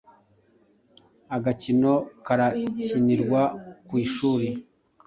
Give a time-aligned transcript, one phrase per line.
[1.35, 1.93] Agakino
[2.25, 3.41] karakinirwa
[3.87, 4.47] ku ishuri.